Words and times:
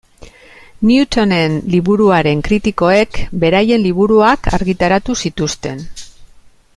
Newtonen 0.91 1.57
liburuaren 1.73 2.41
kritikoek 2.49 3.21
beraien 3.45 3.83
liburuak 3.85 4.53
argitaratu 4.61 5.21
zituzten. 5.27 5.89